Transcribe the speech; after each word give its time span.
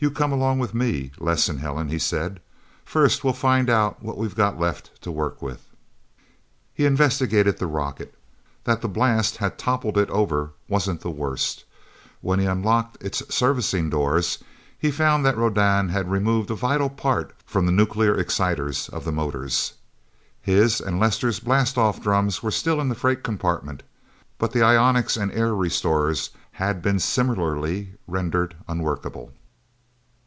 "You 0.00 0.10
come 0.10 0.32
along 0.32 0.58
with 0.58 0.74
me, 0.74 1.12
Les 1.18 1.48
and 1.48 1.60
Helen," 1.60 1.88
he 1.88 1.98
said. 1.98 2.40
"First 2.84 3.24
we'll 3.24 3.32
find 3.32 3.70
out 3.70 4.02
what 4.02 4.18
we've 4.18 4.34
got 4.34 4.60
left 4.60 5.00
to 5.00 5.10
work 5.10 5.40
with." 5.40 5.62
He 6.74 6.84
investigated 6.84 7.56
the 7.56 7.66
rocket. 7.66 8.14
That 8.64 8.82
the 8.82 8.88
blast 8.88 9.38
had 9.38 9.56
toppled 9.56 9.96
it 9.96 10.10
over, 10.10 10.50
wasn't 10.68 11.00
the 11.00 11.08
worst. 11.10 11.64
When 12.20 12.38
he 12.38 12.44
unlocked 12.44 13.02
its 13.02 13.22
servicing 13.34 13.88
doors, 13.88 14.40
he 14.78 14.90
found 14.90 15.24
that 15.24 15.38
Rodan 15.38 15.88
had 15.88 16.10
removed 16.10 16.50
a 16.50 16.54
vital 16.54 16.90
part 16.90 17.32
from 17.46 17.64
the 17.64 17.72
nuclear 17.72 18.14
exciters 18.14 18.90
of 18.90 19.06
the 19.06 19.12
motors. 19.12 19.72
His 20.42 20.82
and 20.82 21.00
Lester's 21.00 21.40
blastoff 21.40 22.02
drums 22.02 22.42
were 22.42 22.50
still 22.50 22.78
in 22.78 22.90
the 22.90 22.94
freight 22.94 23.22
compartment, 23.22 23.82
but 24.36 24.52
the 24.52 24.60
ionics 24.62 25.16
and 25.16 25.32
air 25.32 25.54
restorers 25.54 26.28
had 26.50 26.82
been 26.82 26.98
similarly 26.98 27.94
rendered 28.06 28.54
unworkable. 28.68 29.32